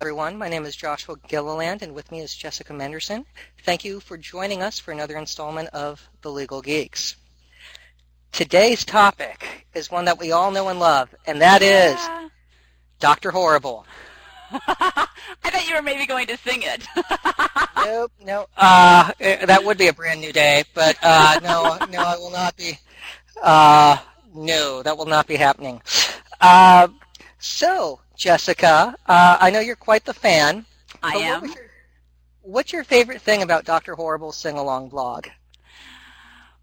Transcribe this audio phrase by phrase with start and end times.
[0.00, 0.38] everyone.
[0.38, 3.24] My name is Joshua Gilliland, and with me is Jessica Mederson.
[3.64, 7.16] Thank you for joining us for another installment of The Legal Geeks.
[8.30, 12.28] Today's topic is one that we all know and love, and that is Yeah.
[13.00, 13.32] Dr.
[13.32, 13.86] Horrible.
[14.52, 15.08] I
[15.42, 16.86] thought you were maybe going to sing it.
[17.84, 18.46] nope, no.
[18.56, 22.30] Uh, eh, that would be a brand new day, but uh, no, no, I will
[22.30, 22.78] not be.
[23.42, 23.98] Uh,
[24.32, 25.82] no, that will not be happening.
[26.40, 26.86] Uh,
[27.40, 30.66] so, Jessica, uh, I know you're quite the fan.
[31.04, 31.42] I What am.
[31.42, 31.70] was your,
[32.42, 33.94] what's your favorite thing about Dr.
[33.94, 35.28] Horrible's sing-along blog?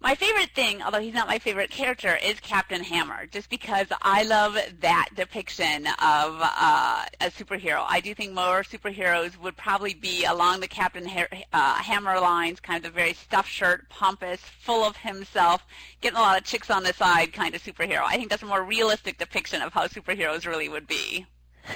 [0.00, 4.24] My favorite thing, although he's not my favorite character, is Captain Hammer, just because I
[4.24, 7.86] love that depiction of uh, a superhero.
[7.88, 12.60] I do think more superheroes would probably be along the Captain ha- uh, Hammer lines,
[12.60, 15.64] kind of the very stuffed shirt, pompous, full of himself,
[16.02, 18.02] getting a lot of chicks on the side kind of superhero.
[18.04, 21.24] I think that's a more realistic depiction of how superheroes really would be.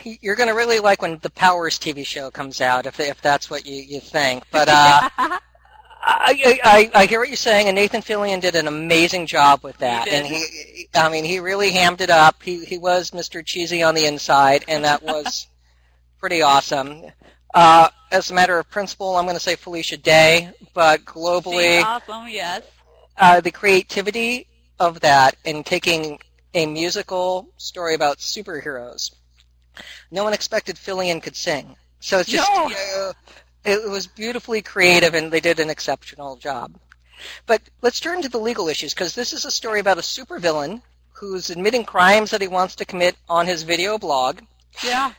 [0.04, 3.50] You're going to really like when the Powers TV show comes out, if if that's
[3.50, 4.44] what you, you think.
[4.50, 5.08] But uh,
[6.02, 9.78] I, I I hear what you're saying, and Nathan Fillion did an amazing job with
[9.78, 10.08] that.
[10.08, 10.14] He.
[10.14, 12.42] And he, I mean, he really hammed it up.
[12.42, 13.44] He he was Mr.
[13.44, 15.46] Cheesy on the inside, and that was
[16.20, 17.04] pretty awesome.
[17.54, 22.28] Uh, as a matter of principle, I'm going to say Felicia Day, but globally, awesome,
[22.28, 22.62] yes.
[23.16, 24.46] uh, the creativity
[24.78, 26.18] of that in taking
[26.54, 29.12] a musical story about superheroes.
[30.10, 32.70] No one expected Fillion could sing, so it's just No.
[33.08, 33.12] uh,
[33.64, 36.74] it was beautifully creative, and they did an exceptional job.
[37.46, 40.82] But let's turn to the legal issues because this is a story about a supervillain
[41.12, 44.40] who's admitting crimes that he wants to commit on his video blog,
[44.84, 45.12] Yeah.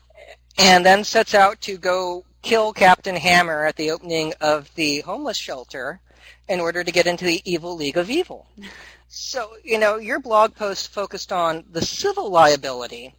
[0.57, 5.35] and then sets out to go kill Captain Hammer at the opening of the homeless
[5.37, 5.99] shelter
[6.47, 8.47] in order to get into the evil League of Evil.
[9.11, 13.15] So, you know, your blog post focused on the civil liability.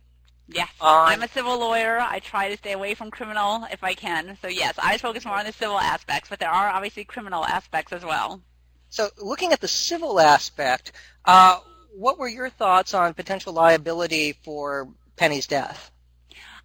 [0.53, 2.01] Yes, On- I'm a civil lawyer.
[2.01, 4.37] I try to stay away from criminal if I can.
[4.43, 7.93] So yes, I focus more on the civil aspects, but there are obviously criminal aspects
[7.93, 8.43] as well.
[8.89, 10.93] So, looking at the civil aspect,
[11.25, 11.61] uh,
[11.95, 15.93] what were your thoughts on potential liability for Penny's death?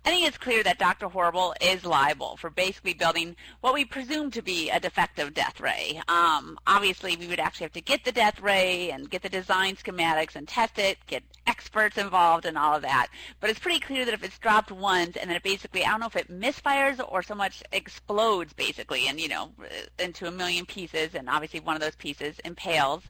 [0.06, 1.08] I think it's clear that Dr.
[1.08, 6.00] Horrible is liable for basically building what we presume to be a defective death ray.
[6.08, 9.76] Um, obviously, we would actually have to get the death ray and get the design
[9.76, 13.08] schematics and test it, get experts involved and all of that.
[13.40, 16.02] But it's pretty clear that if it's dropped once and then it basically, I don't
[16.02, 19.54] know if it misfires or so much explodes basically and, you know,
[19.98, 23.02] into a million pieces and obviously one of those pieces impales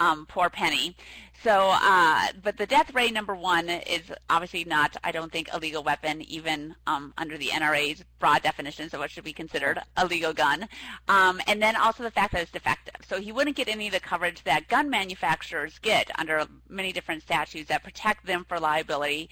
[0.00, 0.96] um, poor Penny.
[1.42, 5.58] So, uh, but the death ray number one is obviously not, I don't think, a
[5.58, 10.06] legal weapon, even um, under the NRA's broad definitions of what should be considered a
[10.06, 10.68] legal gun.
[11.08, 12.94] Um, and then also the fact that it's defective.
[13.06, 17.22] So he wouldn't get any of the coverage that gun manufacturers get under many different
[17.22, 19.28] statutes that protect them for liability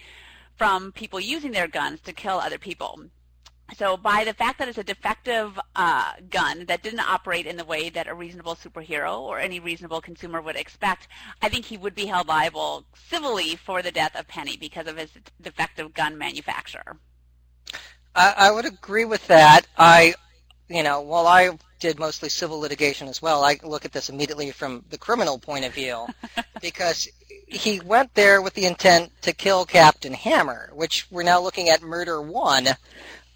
[0.56, 3.00] from people using their guns to kill other people.
[3.74, 7.64] So by the fact that it's a defective uh, gun that didn't operate in the
[7.64, 11.08] way that a reasonable superhero or any reasonable consumer would expect,
[11.42, 14.96] I think he would be held liable civilly for the death of Penny because of
[14.96, 15.10] his
[15.42, 16.96] defective gun manufacturer.
[18.14, 19.66] I, I would agree with that.
[19.76, 20.14] I,
[20.68, 21.50] you know, while I
[21.80, 25.64] did mostly civil litigation as well, I look at this immediately from the criminal point
[25.64, 26.06] of view
[26.62, 27.08] because
[27.48, 31.82] he went there with the intent to kill Captain Hammer, which we're now looking at
[31.82, 32.68] murder one,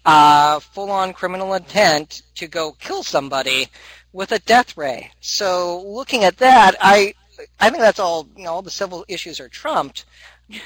[0.05, 3.67] uh, full-on criminal intent to go kill somebody
[4.13, 5.11] with a death ray.
[5.21, 7.13] So looking at that, I,
[7.59, 10.05] I think that's all, you know, all the civil issues are trumped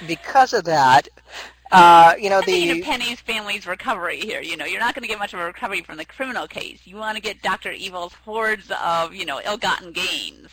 [0.08, 1.08] because of that.
[1.72, 4.42] Uh, you know, the of Penny's family's recovery here.
[4.42, 6.82] You know, you're not going to get much of a recovery from the criminal case.
[6.86, 7.72] You want to get Dr.
[7.72, 10.50] Evil's hordes of, you know, ill-gotten gains.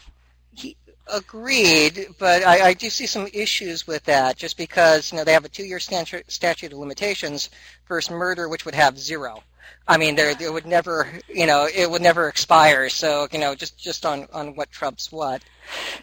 [0.54, 0.76] He
[1.06, 5.32] agreed, but I, I do see some issues with that just because, you know, they
[5.32, 7.50] have a two-year statute, statute of limitations
[7.88, 9.42] versus murder, which would have zero.
[9.88, 12.88] I mean, there it would never, you know, it would never expire.
[12.88, 15.42] So, you know, just just on on what trumps what.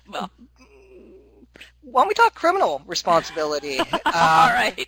[0.10, 0.30] Well,
[1.82, 3.80] Why don't we talk criminal responsibility?
[3.80, 4.88] all Uh, right.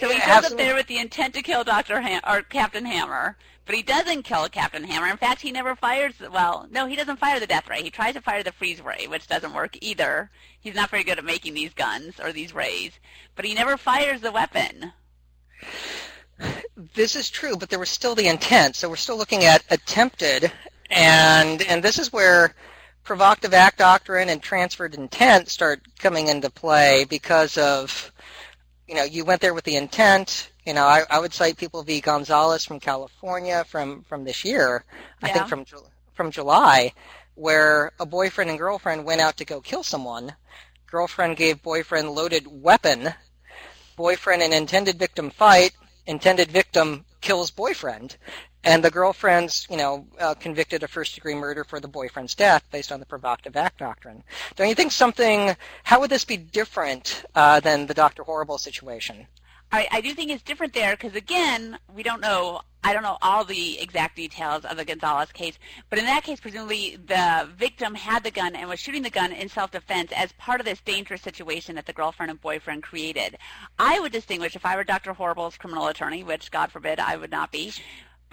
[0.00, 2.84] So he goes up some- there with the intent to kill Doctor Ham- or Captain
[2.84, 3.36] Hammer,
[3.66, 5.08] but he doesn't kill Captain Hammer.
[5.08, 6.14] In fact, he never fires.
[6.20, 7.82] Well, no, he doesn't fire the death ray.
[7.82, 10.30] He tries to fire the freeze ray, which doesn't work either.
[10.60, 12.92] He's not very good at making these guns or these rays,
[13.36, 14.92] but he never fires the weapon.
[16.94, 18.76] This is true, but there was still the intent.
[18.76, 20.50] So we're still looking at attempted,
[20.90, 22.54] and and this is where
[23.04, 28.10] provocative act doctrine and transferred intent start coming into play because of,
[28.88, 30.50] you know, you went there with the intent.
[30.66, 32.00] You know, I, I would cite people v.
[32.00, 34.84] Gonzalez from California from from this year.
[35.22, 35.64] I think from
[36.14, 36.92] from July,
[37.34, 40.34] where a boyfriend and girlfriend went out to go kill someone.
[40.86, 43.14] Girlfriend gave boyfriend loaded weapon.
[43.96, 45.72] Boyfriend and intended victim fight
[46.06, 48.16] intended victim kills boyfriend,
[48.62, 52.64] and the girlfriend's, you know, uh, convicted of first degree murder for the boyfriend's death
[52.70, 54.22] based on the provocative act doctrine.
[54.56, 55.56] Don't you think something?
[55.82, 59.26] How would this be different uh, than the Doctor Horrible situation?
[59.74, 62.60] I, I do think it's different there because again, we don't know.
[62.84, 65.58] I don't know all the exact details of the Gonzalez case,
[65.90, 69.32] but in that case, presumably the victim had the gun and was shooting the gun
[69.32, 73.36] in self-defense as part of this dangerous situation that the girlfriend and boyfriend created.
[73.76, 75.12] I would distinguish if I were Dr.
[75.12, 77.72] Horrible's criminal attorney, which God forbid I would not be.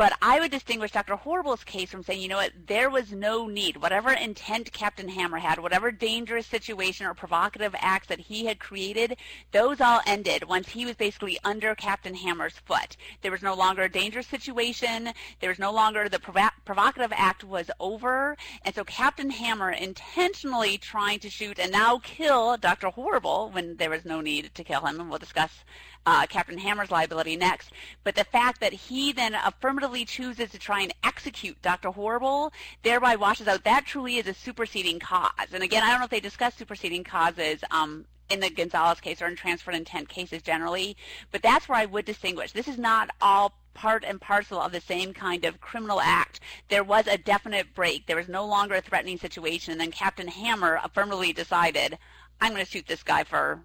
[0.02, 1.16] But I would distinguish Dr.
[1.16, 3.78] Horrible's case from saying, you know what, there was no need.
[3.78, 9.16] Whatever intent Captain Hammer had, whatever dangerous situation or provocative acts that he had created,
[9.52, 12.98] those all ended once he was basically under Captain Hammer's foot.
[13.22, 15.12] There was no longer a dangerous situation.
[15.40, 18.36] There was no longer the provocative act was over.
[18.66, 22.90] And so Captain Hammer intentionally trying to shoot and now kill Dr.
[22.90, 25.64] Horrible when there was no need to kill him, and we'll discuss
[26.06, 27.72] uh, Captain Hammer's liability next.
[28.04, 31.90] But the fact that he then affirmatively chooses to try and execute Dr.
[31.90, 32.52] Horrible
[32.84, 35.54] thereby washes out that truly is a superseding cause.
[35.54, 39.22] And again, I don't know if they discuss superseding causes um, in the Gonzalez case
[39.22, 40.96] or in transferred intent cases generally,
[41.32, 42.52] but that's where I would distinguish.
[42.52, 46.40] This is not all part and parcel of the same kind of criminal act.
[46.70, 48.06] There was a definite break.
[48.06, 49.72] There was no longer a threatening situation.
[49.72, 51.98] And then Captain Hammer affirmatively decided,
[52.40, 53.62] I'm going to shoot this guy for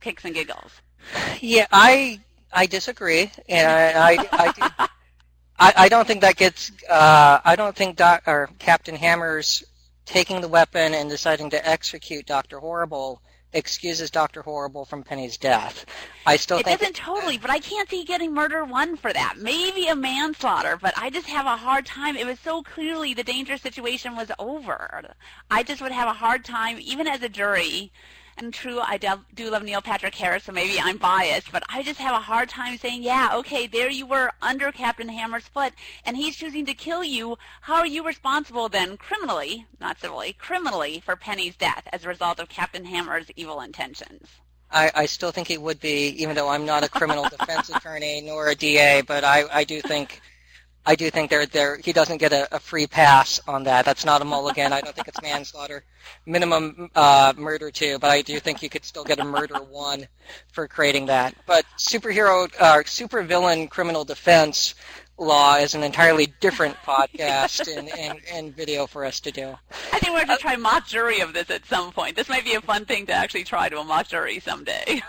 [0.00, 0.80] kicks and giggles.
[1.40, 2.20] Yeah, I
[2.52, 4.88] I disagree, and I I, I,
[5.58, 6.72] I, I don't think that gets.
[6.88, 9.64] Uh, I don't think Doc, or Captain Hammer's
[10.06, 13.20] taking the weapon and deciding to execute Doctor Horrible
[13.54, 15.86] excuses Doctor Horrible from Penny's death.
[16.26, 19.36] I still it think doesn't totally, but I can't see getting murder one for that.
[19.38, 22.16] Maybe a manslaughter, but I just have a hard time.
[22.16, 25.14] It was so clearly the dangerous situation was over.
[25.50, 27.92] I just would have a hard time, even as a jury,
[28.36, 28.98] and true, I
[29.34, 32.48] do love Neil Patrick Harris, so maybe I'm biased, but I just have a hard
[32.48, 35.72] time saying, yeah, okay, there you were under Captain Hammer's foot,
[36.04, 37.36] and he's choosing to kill you.
[37.62, 42.40] How are you responsible then, criminally, not civilly, criminally, for Penny's death as a result
[42.40, 44.28] of Captain Hammer's evil intentions?
[44.70, 48.20] I, I still think he would be, even though I'm not a criminal defense attorney
[48.20, 50.20] nor a DA, but I, I do think
[50.86, 53.84] I do think there there he doesn't get a, a, free pass on that.
[53.84, 54.72] That's not a mulligan.
[54.72, 55.84] I don't think it's manslaughter.
[56.26, 60.06] Minimum uh, murder two, but I do think you could still get a murder one
[60.52, 61.34] for creating that.
[61.46, 64.74] But superhero, uh, supervillain criminal defense
[65.16, 69.54] law is an entirely different podcast and, and, and video for us to do.
[69.92, 72.16] I think we're going to try mock jury of this at some point.
[72.16, 75.02] This might be a fun thing to actually try to a mock jury someday.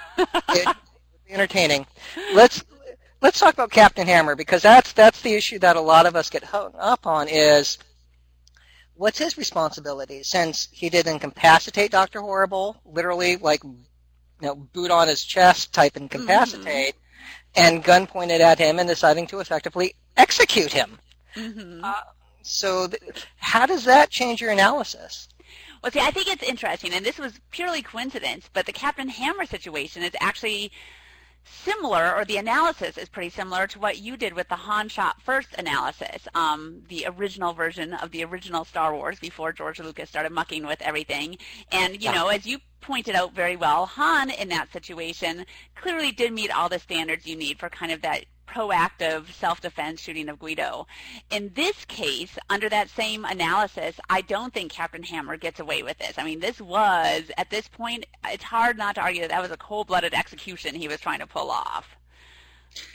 [0.50, 0.78] it
[1.30, 1.86] entertaining.
[2.34, 2.64] Let's
[3.22, 6.30] let's talk about Captain Hammer because that's that's the issue that a lot of us
[6.30, 7.78] get hung up on is
[8.96, 13.76] what's his responsibility since he did incapacitate Doctor Horrible, literally like you
[14.42, 17.62] know boot on his chest type incapacitate, mm-hmm.
[17.62, 20.98] and gun pointed at him and deciding to effectively execute him.
[21.36, 21.84] Mm-hmm.
[21.84, 21.94] Uh,
[22.42, 23.02] so, th-
[23.38, 25.28] how does that change your analysis?
[25.82, 29.46] Well, see, I think it's interesting, and this was purely coincidence, but the Captain Hammer
[29.46, 30.72] situation is actually
[31.46, 35.22] similar, or the analysis is pretty similar to what you did with the Han shot
[35.22, 40.32] first analysis, um, the original version of the original Star Wars before George Lucas started
[40.32, 41.38] mucking with everything.
[41.72, 45.46] And, you know, as you pointed out very well, Han in that situation
[45.76, 50.30] clearly did meet all the standards you need for kind of that proactive self-defense shooting
[50.30, 50.86] of Greedo.
[51.30, 55.98] In this case, under that same analysis, I don't think Captain Hammer gets away with
[55.98, 56.14] this.
[56.18, 59.52] I mean, this was, at this point, it's hard not to argue that that was
[59.52, 61.96] a cold-blooded execution he was trying to pull off.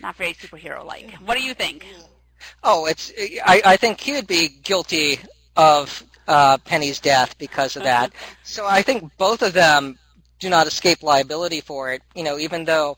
[0.00, 1.14] Not very superhero-like.
[1.25, 1.86] What do you think?
[2.62, 3.12] Oh, it's.
[3.44, 5.18] I, I think he would be guilty
[5.56, 8.12] of uh, Penny's death because of that.
[8.42, 9.98] so I think both of them
[10.38, 12.02] do not escape liability for it.
[12.14, 12.96] You know, even though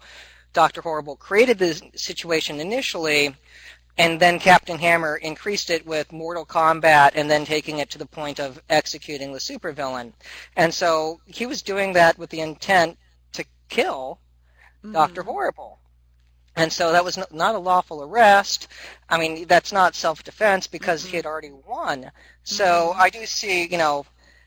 [0.53, 0.81] Dr.
[0.81, 3.35] Horrible created the situation initially,
[3.99, 8.07] and then Captain Hammer increased it with Mortal Kombat and then taking it to the
[8.07, 10.13] point of executing the supervillain.
[10.57, 12.99] And so he was doing that with the intent
[13.33, 14.19] to kill
[14.83, 14.93] mm-hmm.
[14.93, 15.23] Dr.
[15.23, 15.79] Horrible.
[16.57, 18.69] And so that was not a lawful arrest.
[19.09, 21.11] I mean, that's not self-defense because mm-hmm.
[21.11, 22.11] he had already won.
[22.45, 23.01] So mm-hmm.
[23.01, 24.05] I do see, you know,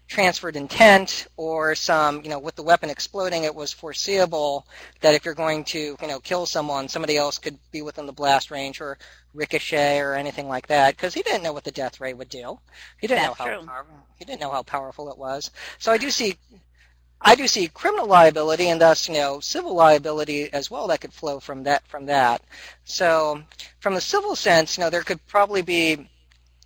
[0.08, 4.68] transferred intent or some, you know, with the weapon exploding, it was foreseeable
[5.02, 8.14] that if you're going to, you know, kill someone, somebody else could be within the
[8.14, 8.98] blast range or
[9.34, 12.60] ricochet or anything like that because he didn't know what the death ray would do.
[13.00, 13.86] He didn't That's know how power,
[14.18, 15.52] he didn't know how powerful it was.
[15.80, 16.38] So I do see
[17.22, 21.14] I do see criminal liability and thus, you know, civil liability as well that could
[21.14, 22.44] flow from that from that.
[22.84, 23.42] So
[23.80, 26.10] from the civil sense, you know, there could probably be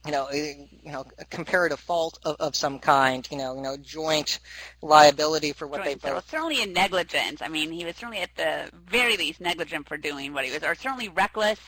[0.06, 3.76] you know, you know, a comparative fault of, of some kind, you know, you know,
[3.78, 4.40] joint
[4.82, 6.24] liability for what joint, they both.
[6.26, 7.42] So certainly a negligence.
[7.42, 10.64] I mean, he was certainly at the very least negligent for doing what he was,
[10.64, 11.60] or certainly reckless.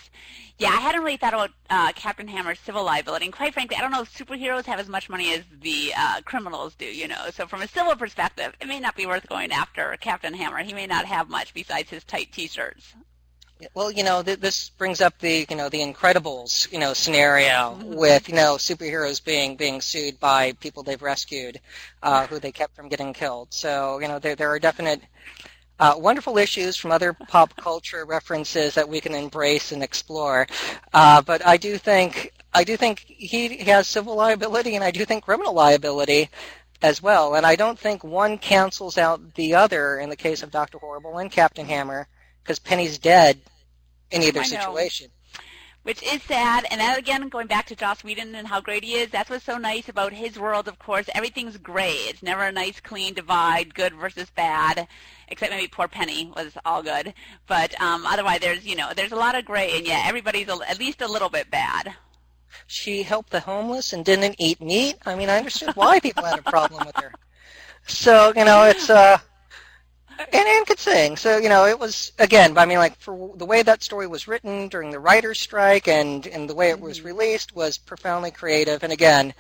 [0.58, 3.82] Yeah, I hadn't really thought about uh, Captain Hammer's civil liability, and quite frankly, I
[3.82, 6.86] don't know if superheroes have as much money as the uh, criminals do.
[6.86, 10.34] You know, so from a civil perspective, it may not be worth going after Captain
[10.34, 10.60] Hammer.
[10.60, 12.96] He may not have much besides his tight T-shirts.
[13.74, 17.76] Well, you know, th- this brings up the, you know, the Incredibles, you know, scenario
[17.78, 17.96] mm-hmm.
[17.96, 21.60] with, you know, superheroes being being sued by people they've rescued,
[22.04, 23.54] uh, who they kept from getting killed.
[23.54, 25.02] So, you know, there there are definite
[25.80, 30.48] uh, wonderful issues from other pop culture references that we can embrace and explore.
[30.94, 35.06] Uh, but I do think I do think he has civil liability, and I do
[35.06, 36.30] think criminal liability
[36.82, 37.36] as well.
[37.36, 41.18] And I don't think one cancels out the other in the case of Doctor Horrible
[41.18, 42.08] and Captain Hammer
[42.44, 43.40] because Penny's dead
[44.12, 45.10] in either situation.
[45.84, 48.94] Which is sad, and that again, going back to Joss Whedon and how great he
[48.94, 51.10] is, that's what's so nice about his world, of course.
[51.16, 51.94] Everything's gray.
[51.94, 54.88] It's never a nice, clean divide, good versus bad,
[55.28, 57.16] except maybe poor Penny was all good.
[57.48, 60.60] But um, otherwise, there's, you know, there's a lot of gray, and yeah, everybody's a,
[60.70, 61.96] at least a little bit bad.
[62.68, 64.98] She helped the homeless and didn't eat meat.
[65.04, 67.12] I mean, I understood why people had a problem with her.
[67.88, 69.18] So, you know, it's, uh,
[70.34, 71.18] and and could sing.
[71.18, 72.58] So you know, it was again.
[72.58, 76.26] I mean, like for the way that story was written during the writers' strike, and
[76.28, 77.08] and the way it was mm-hmm.
[77.08, 78.84] released was profoundly creative.
[78.84, 79.34] And again,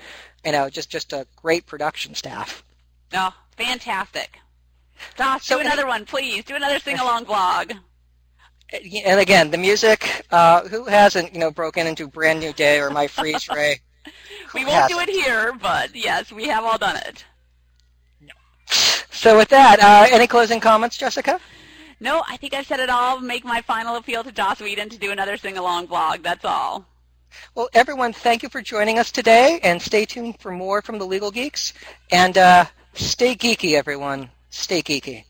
[0.46, 2.64] you know, just just a great production staff.
[3.14, 4.40] Oh, fantastic!
[5.18, 6.44] Josh, so, do another one, please.
[6.44, 7.78] Do another sing along vlog.
[8.74, 10.26] And again, the music.
[10.32, 13.82] Uh, who hasn't you know broken into Brand New Day or My Freeze Ray?
[14.54, 14.94] we won't hasn't?
[14.94, 17.26] do it here, but yes, we have all done it.
[19.22, 21.40] So with that, uh, any closing comments, Jessica?
[22.00, 23.20] No, I think I've said it all.
[23.22, 26.24] Make my final appeal to Joss Whedon to do another sing-along vlog.
[26.24, 26.88] That's all.
[27.54, 31.06] Well, everyone, thank you for joining us today, and stay tuned for more from the
[31.06, 31.74] Legal Geeks.
[32.12, 34.32] And uh, stay geeky, everyone.
[34.50, 35.26] Stay geeky.